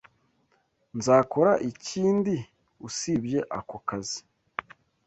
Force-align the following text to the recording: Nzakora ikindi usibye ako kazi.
Nzakora 0.97 1.53
ikindi 1.69 2.35
usibye 2.87 3.39
ako 3.57 3.77
kazi. 3.89 4.21